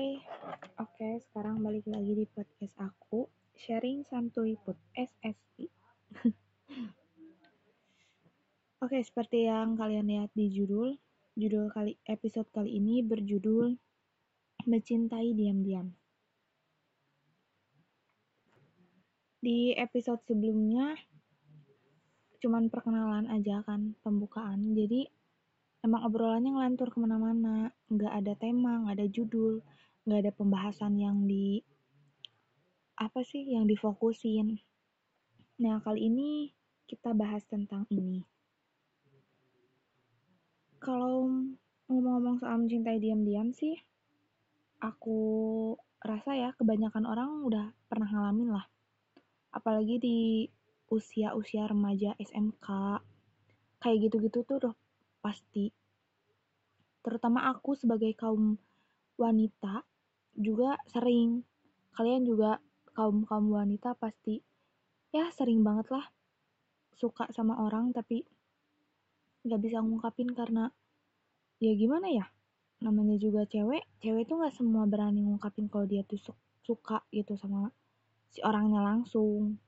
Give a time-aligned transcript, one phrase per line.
[0.00, 0.16] Hai,
[0.80, 5.68] oke sekarang balik lagi di podcast aku Sharing Santuy Put SSI
[8.80, 10.96] Oke seperti yang kalian lihat di judul
[11.36, 13.76] Judul kali episode kali ini berjudul
[14.64, 15.92] Mencintai Diam-Diam.
[19.44, 20.96] Di episode sebelumnya
[22.40, 24.64] Cuman perkenalan aja kan, pembukaan.
[24.72, 25.04] Jadi
[25.84, 27.68] emang obrolannya ngelantur ke mana-mana.
[27.92, 29.60] Nggak ada tema nggak ada judul
[30.04, 31.60] nggak ada pembahasan yang di
[33.00, 34.60] apa sih yang difokusin.
[35.60, 36.52] Nah kali ini
[36.88, 38.24] kita bahas tentang ini.
[40.80, 41.28] Kalau
[41.88, 43.76] ngomong-ngomong soal mencintai diam-diam sih
[44.80, 45.20] aku
[46.00, 48.64] rasa ya kebanyakan orang udah pernah ngalamin lah.
[49.52, 50.18] Apalagi di
[50.88, 52.66] usia-usia remaja SMK
[53.80, 54.74] kayak gitu-gitu tuh udah
[55.20, 55.70] pasti.
[57.04, 58.56] Terutama aku sebagai kaum
[59.20, 59.84] wanita
[60.36, 61.42] juga sering.
[61.94, 62.60] Kalian juga
[62.94, 64.42] kaum kaum wanita pasti
[65.10, 66.06] ya sering banget lah
[66.94, 68.22] suka sama orang tapi
[69.46, 70.68] nggak bisa ngungkapin karena
[71.58, 72.26] ya gimana ya
[72.84, 76.20] namanya juga cewek cewek tuh nggak semua berani ngungkapin kalau dia tuh
[76.62, 77.70] suka gitu sama
[78.30, 79.58] si orangnya langsung.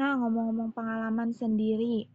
[0.00, 2.08] Nah ngomong-ngomong pengalaman sendiri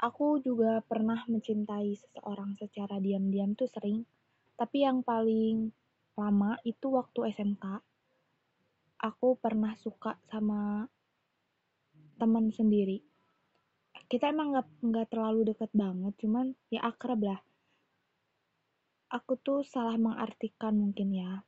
[0.00, 4.00] Aku juga pernah mencintai seseorang secara diam-diam tuh sering,
[4.60, 5.72] tapi yang paling
[6.20, 7.80] lama itu waktu SMK.
[9.00, 10.84] Aku pernah suka sama
[12.20, 13.00] teman sendiri.
[14.04, 17.40] Kita emang nggak nggak terlalu deket banget, cuman ya akrab lah.
[19.08, 21.40] Aku tuh salah mengartikan mungkin ya,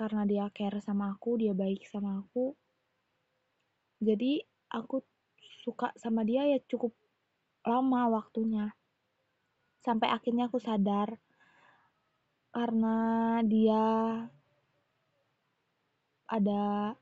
[0.00, 2.56] karena dia care sama aku, dia baik sama aku.
[4.00, 4.40] Jadi
[4.72, 5.04] aku
[5.60, 6.96] suka sama dia ya cukup
[7.68, 8.72] lama waktunya
[9.84, 11.20] sampai akhirnya aku sadar
[12.54, 12.96] karena
[13.42, 13.82] dia
[16.30, 16.94] ada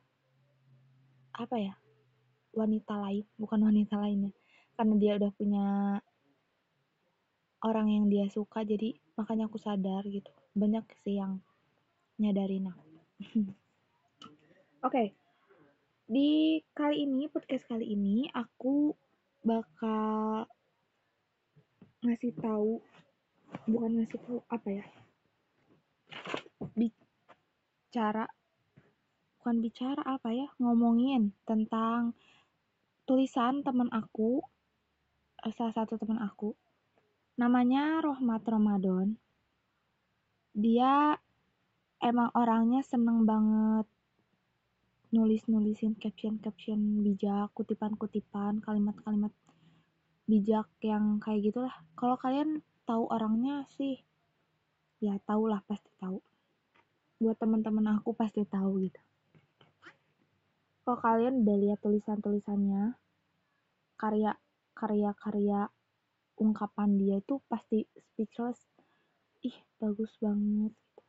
[1.36, 1.76] apa ya
[2.56, 4.32] wanita lain bukan wanita lainnya.
[4.72, 5.66] Karena dia udah punya
[7.60, 10.32] orang yang dia suka jadi makanya aku sadar gitu.
[10.56, 11.44] Banyak sih yang
[12.16, 12.84] nyadarin aku.
[13.28, 13.52] Oke.
[14.88, 15.08] Okay.
[16.12, 18.92] di kali ini podcast kali ini aku
[19.40, 20.44] bakal
[22.04, 22.82] ngasih tahu
[23.70, 24.84] bukan ngasih tahu apa ya
[26.72, 28.26] bicara
[29.38, 32.14] bukan bicara apa ya ngomongin tentang
[33.04, 34.38] tulisan teman aku
[35.42, 36.54] eh, salah satu teman aku
[37.36, 39.18] namanya Rohmat Ramadan
[40.52, 41.18] dia
[41.98, 43.88] emang orangnya seneng banget
[45.12, 49.30] nulis-nulisin caption-caption bijak, kutipan-kutipan, kalimat-kalimat
[50.24, 51.74] bijak yang kayak gitulah.
[51.92, 54.00] Kalau kalian tahu orangnya sih,
[55.02, 56.22] ya tau lah pasti tahu.
[57.18, 59.02] Buat teman-teman aku pasti tahu gitu.
[60.82, 62.94] Kalau kalian udah lihat tulisan-tulisannya,
[63.98, 64.34] karya
[64.74, 65.70] karya-karya
[66.38, 68.58] ungkapan dia itu pasti speechless.
[69.42, 71.02] Ih, bagus banget gitu.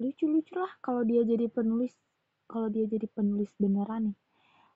[0.00, 1.92] Lucu-lucu lah kalau dia jadi penulis
[2.44, 4.18] kalau dia jadi penulis beneran nih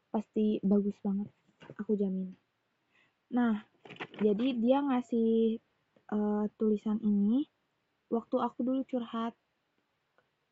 [0.09, 1.29] pasti bagus banget
[1.77, 2.33] aku jamin
[3.29, 3.61] nah
[4.25, 5.61] jadi dia ngasih
[6.11, 7.45] uh, tulisan ini
[8.09, 9.37] waktu aku dulu curhat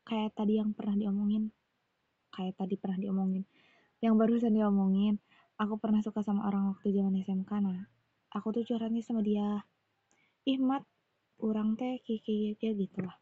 [0.07, 1.51] kayak tadi yang pernah diomongin
[2.31, 3.43] kayak tadi pernah diomongin
[3.99, 5.17] yang barusan diomongin
[5.57, 7.89] aku pernah suka sama orang waktu zaman SMK nah
[8.31, 9.65] aku tuh curhatnya sama dia
[10.47, 10.61] ih
[11.37, 13.13] kurang teh kiki gitu lah.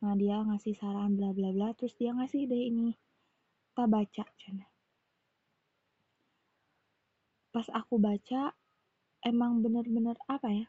[0.00, 2.96] Nah dia ngasih saran bla bla bla terus dia ngasih deh ini
[3.74, 4.70] kita baca cina
[7.50, 8.54] pas aku baca
[9.26, 10.66] emang bener-bener apa ya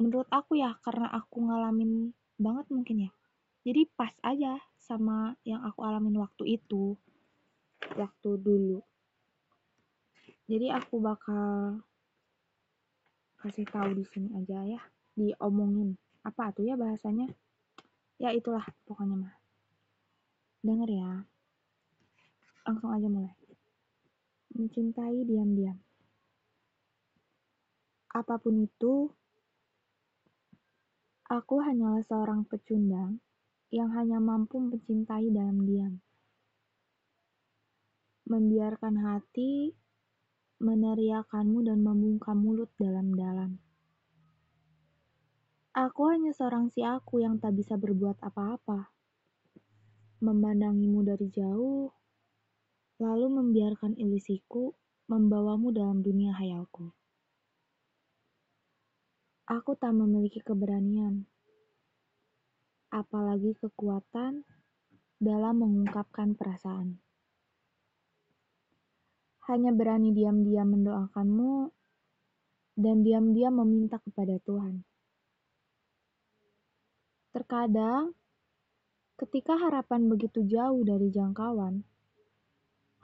[0.00, 3.12] menurut aku ya karena aku ngalamin banget mungkin ya.
[3.60, 6.96] Jadi pas aja sama yang aku alamin waktu itu
[7.92, 8.80] waktu dulu.
[10.48, 11.78] Jadi aku bakal
[13.44, 14.80] kasih tahu di sini aja ya
[15.12, 16.00] diomongin.
[16.24, 17.28] Apa tuh ya bahasanya?
[18.16, 19.34] Ya itulah pokoknya mah.
[20.64, 21.10] Denger ya.
[22.64, 23.36] Langsung aja mulai.
[24.56, 25.76] Mencintai diam-diam.
[28.10, 29.08] Apa pun itu,
[31.30, 33.22] aku hanyalah seorang pecundang
[33.70, 36.02] yang hanya mampu mencintai dalam diam.
[38.26, 39.70] Membiarkan hati
[40.58, 43.62] meneriakanmu dan membungkam mulut dalam-dalam.
[45.70, 48.90] Aku hanya seorang si aku yang tak bisa berbuat apa-apa.
[50.18, 51.94] Memandangimu dari jauh,
[52.98, 54.74] lalu membiarkan ilusiku
[55.06, 56.90] membawamu dalam dunia hayalku.
[59.50, 61.26] Aku tak memiliki keberanian
[62.90, 64.42] apalagi kekuatan
[65.18, 67.02] dalam mengungkapkan perasaan.
[69.50, 71.70] Hanya berani diam-diam mendoakanmu
[72.78, 74.86] dan diam-diam meminta kepada Tuhan.
[77.34, 78.14] Terkadang,
[79.18, 81.82] ketika harapan begitu jauh dari jangkauan,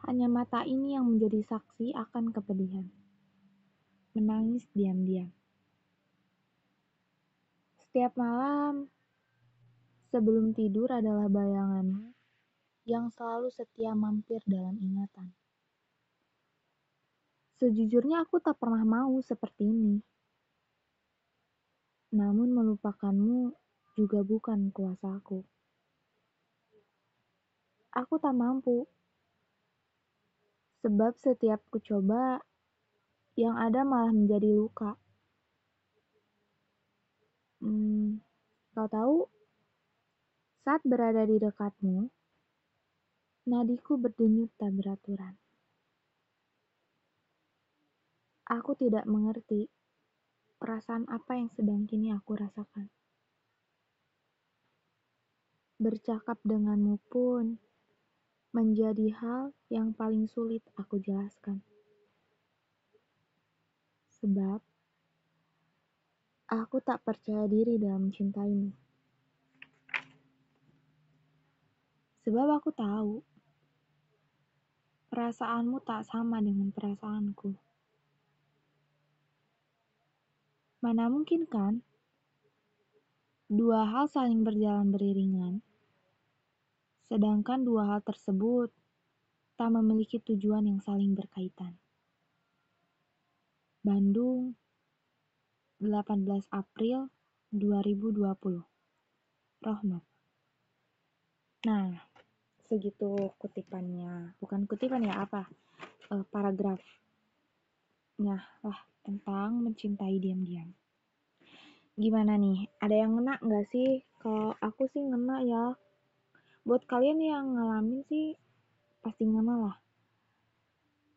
[0.07, 2.87] hanya mata ini yang menjadi saksi akan kepedihan.
[4.15, 5.36] Menangis diam-diam.
[7.97, 8.93] Setiap malam,
[10.13, 12.13] sebelum tidur adalah bayanganmu
[12.85, 15.33] yang selalu setia mampir dalam ingatan.
[17.57, 19.97] Sejujurnya aku tak pernah mau seperti ini.
[22.13, 23.57] Namun melupakanmu
[23.97, 25.41] juga bukan kuasaku.
[27.97, 28.85] Aku tak mampu.
[30.85, 32.45] Sebab setiap ku coba,
[33.41, 35.01] yang ada malah menjadi luka.
[37.65, 38.21] Hmm,
[38.77, 39.25] kau tahu,
[40.61, 42.11] saat berada di dekatmu,
[43.49, 45.39] nadiku berdenyut tak beraturan.
[48.47, 49.71] Aku tidak mengerti
[50.61, 52.93] perasaan apa yang sedang kini aku rasakan.
[55.81, 57.59] Bercakap denganmu pun
[58.55, 61.61] menjadi hal yang paling sulit aku jelaskan.
[64.17, 64.65] Sebab
[66.47, 68.71] aku tak percaya diri dalam mencintaimu.
[72.27, 73.23] Sebab aku tahu
[75.11, 77.55] perasaanmu tak sama dengan perasaanku.
[80.83, 81.83] Mana mungkin kan
[83.47, 85.63] dua hal saling berjalan beriringan
[87.07, 88.75] sedangkan dua hal tersebut
[89.55, 91.79] tak memiliki tujuan yang saling berkaitan.
[93.87, 94.59] Bandung,
[95.83, 97.13] 18 April
[97.53, 98.65] 2020.
[99.65, 100.05] Rohmat.
[101.67, 102.01] Nah,
[102.65, 104.37] segitu kutipannya.
[104.41, 105.51] Bukan kutipan ya, apa?
[106.09, 106.81] Uh, paragraf.
[108.23, 110.73] Nah, lah tentang mencintai diam-diam.
[111.97, 112.69] Gimana nih?
[112.81, 114.05] Ada yang ngena nggak sih?
[114.23, 115.65] Kalau aku sih ngena ya,
[116.67, 118.35] buat kalian yang ngalamin sih
[118.99, 119.77] pasti ngena lah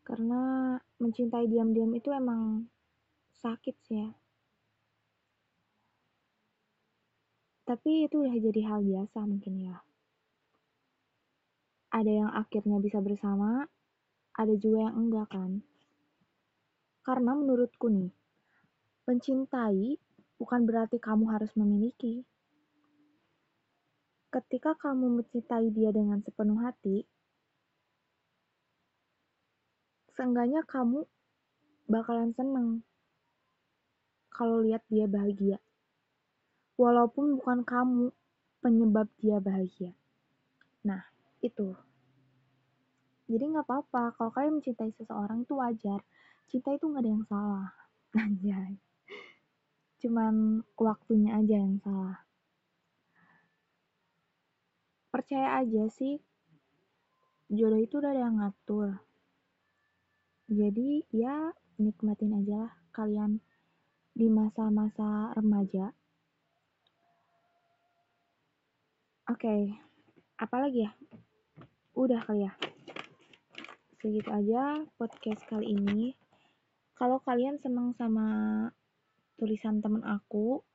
[0.06, 0.42] karena
[1.02, 2.70] mencintai diam-diam itu emang
[3.42, 4.10] sakit sih ya
[7.70, 9.78] tapi itu udah jadi hal biasa mungkin ya.
[11.94, 13.70] Ada yang akhirnya bisa bersama
[14.34, 15.62] ada juga yang enggak kan.
[17.06, 18.10] Karena menurutku nih
[19.06, 20.02] mencintai
[20.42, 22.26] bukan berarti kamu harus memiliki.
[24.34, 27.06] Ketika kamu mencintai dia dengan sepenuh hati,
[30.18, 31.06] seenggaknya kamu
[31.86, 32.82] bakalan seneng
[34.34, 35.62] kalau lihat dia bahagia.
[36.80, 38.16] Walaupun bukan kamu
[38.64, 39.92] penyebab dia bahagia.
[40.88, 41.04] Nah,
[41.44, 41.76] itu.
[43.28, 46.00] Jadi nggak apa-apa kalau kalian mencintai seseorang itu wajar.
[46.48, 47.68] Cinta itu nggak ada yang salah.
[48.24, 48.80] Anjay.
[50.00, 52.24] Cuman waktunya aja yang salah
[55.10, 56.22] percaya aja sih
[57.50, 59.02] jodoh itu udah ada yang ngatur
[60.46, 61.50] jadi ya
[61.82, 63.42] nikmatin aja lah kalian
[64.14, 65.98] di masa-masa remaja
[69.30, 69.78] oke okay.
[70.42, 70.92] apalagi ya?
[71.94, 72.54] Udah kali ya.
[74.02, 76.18] Segitu aja podcast kali ini.
[76.98, 78.26] Kalau kalian seneng sama
[79.38, 80.66] tulisan temen aku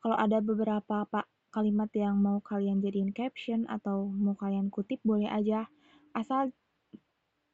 [0.00, 5.28] kalau ada beberapa pak kalimat yang mau kalian jadiin caption atau mau kalian kutip boleh
[5.28, 5.68] aja.
[6.16, 6.56] Asal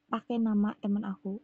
[0.07, 1.43] pakai nama temen aku.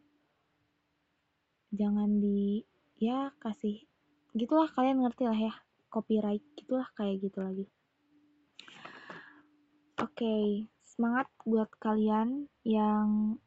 [1.75, 2.63] Jangan di
[2.95, 3.83] ya kasih.
[4.31, 5.53] Gitulah kalian ngerti lah ya.
[5.91, 7.67] Copyright gitulah kayak gitu lagi
[10.01, 13.37] oke okay, semangat buat kalian yang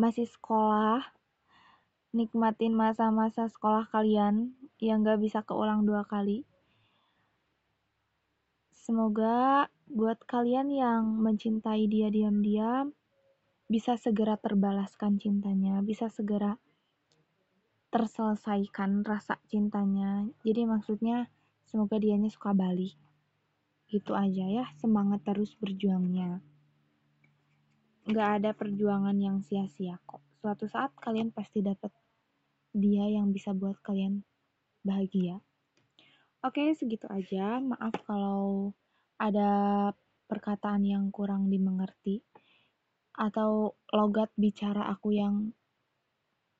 [0.00, 1.04] masih sekolah
[2.16, 6.48] nikmatin masa-masa sekolah kalian yang gak bisa keulang dua kali
[8.84, 12.92] Semoga buat kalian yang mencintai dia diam-diam
[13.64, 16.60] bisa segera terbalaskan cintanya, bisa segera
[17.88, 20.28] terselesaikan rasa cintanya.
[20.44, 21.32] Jadi maksudnya
[21.64, 22.92] semoga dianya suka balik.
[23.94, 26.42] Gitu aja ya, semangat terus berjuangnya.
[28.10, 30.18] Gak ada perjuangan yang sia-sia kok.
[30.42, 31.94] Suatu saat kalian pasti dapat
[32.74, 34.26] dia yang bisa buat kalian
[34.82, 35.38] bahagia.
[36.42, 37.62] Oke, segitu aja.
[37.62, 38.74] Maaf kalau
[39.14, 39.94] ada
[40.26, 42.26] perkataan yang kurang dimengerti
[43.14, 45.54] atau logat bicara aku yang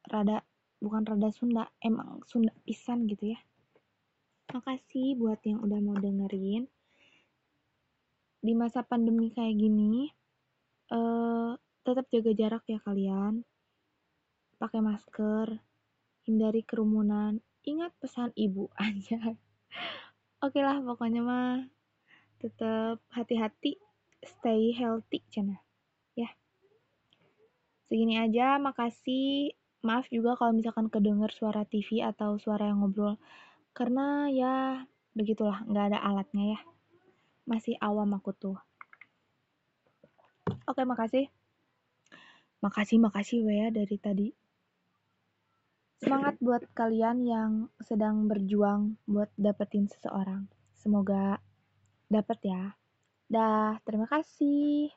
[0.07, 0.47] rada
[0.79, 3.41] bukan rada Sunda, emang Sunda pisan gitu ya.
[4.55, 6.71] Makasih buat yang udah mau dengerin.
[8.45, 10.13] Di masa pandemi kayak gini
[10.93, 13.41] uh, tetap jaga jarak ya kalian.
[14.61, 15.65] Pakai masker
[16.29, 17.41] hindari kerumunan.
[17.65, 19.37] Ingat pesan ibu aja.
[20.45, 21.65] Oke lah pokoknya mah
[22.37, 23.81] tetap hati-hati
[24.21, 25.57] stay healthy cina
[26.13, 26.29] ya.
[27.89, 29.57] Segini aja makasih.
[29.85, 33.21] Maaf juga kalau misalkan kedenger suara TV atau suara yang ngobrol.
[33.77, 36.61] Karena ya begitulah nggak ada alatnya ya
[37.45, 38.59] masih awam aku tuh
[40.69, 41.29] oke makasih
[42.65, 44.29] makasih makasih ya dari tadi
[46.01, 51.41] semangat buat kalian yang sedang berjuang buat dapetin seseorang semoga
[52.09, 52.63] dapat ya.
[53.27, 54.93] Dah, terima kasih.